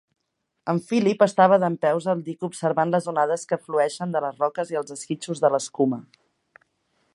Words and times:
En 0.71 0.77
Philip 0.85 1.19
estava 1.25 1.59
dempeus 1.63 2.07
al 2.13 2.23
dic 2.29 2.47
observant 2.47 2.95
les 2.95 3.09
onades 3.13 3.45
que 3.53 3.61
flueixen 3.67 4.17
de 4.17 4.25
les 4.27 4.43
roques 4.45 4.75
i 4.75 4.81
els 4.83 4.97
esquitxos 4.99 5.45
de 5.45 5.55
l'escuma. 5.57 6.01